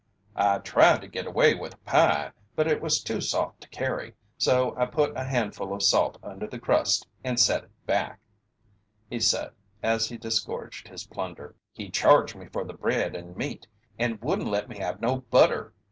[0.35, 4.15] "I tried to get away with a pie, but it was too soft to carry,
[4.35, 8.19] so I put a handful of salt under the crust and set it back,"
[9.11, 9.51] he said,
[9.83, 11.53] as he disgorged his plunder.
[11.71, 13.67] "He charged me for the bread and meat,
[13.99, 15.71] and wouldn't let me have no butter!